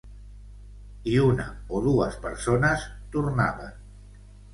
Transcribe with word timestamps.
I 1.11 1.11
una 1.25 1.45
o 1.79 1.81
dues 1.87 2.17
persones 2.23 2.87
tornaven. 3.17 3.77